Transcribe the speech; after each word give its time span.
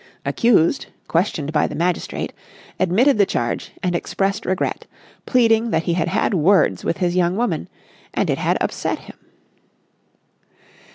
Accused, 0.25 0.87
questioned 1.07 1.53
by 1.53 1.67
the 1.67 1.75
magistrate, 1.75 2.33
admitted 2.79 3.19
the 3.19 3.25
charge 3.27 3.71
and 3.83 3.95
expressed 3.95 4.47
regret, 4.47 4.87
pleading 5.27 5.69
that 5.69 5.83
he 5.83 5.93
had 5.93 6.07
had 6.07 6.33
words 6.33 6.83
with 6.83 6.97
his 6.97 7.15
young 7.15 7.35
woman, 7.35 7.69
and 8.11 8.27
it 8.27 8.39
had 8.39 8.57
upset 8.59 8.97
him. 8.97 9.17